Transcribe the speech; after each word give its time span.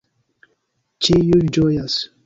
Ĉiuj 1.09 1.47
ĝojas. 1.59 2.03